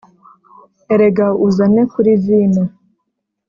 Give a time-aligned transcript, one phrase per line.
[0.91, 2.63] 'erega uzane kuri vino